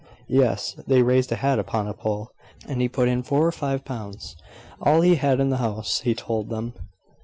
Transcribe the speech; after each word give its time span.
"Yes. 0.33 0.73
They 0.87 1.03
raised 1.03 1.31
a 1.31 1.35
hat 1.35 1.59
upon 1.59 1.85
a 1.87 1.93
pole, 1.93 2.31
and 2.67 2.81
he 2.81 2.89
put 2.89 3.07
in 3.07 3.21
four 3.21 3.45
or 3.45 3.51
five 3.51 3.85
pounds 3.85 4.35
all 4.81 5.01
he 5.01 5.13
had 5.13 5.39
in 5.39 5.49
the 5.51 5.57
house, 5.57 5.99
he 5.99 6.15
told 6.15 6.49
them. 6.49 6.73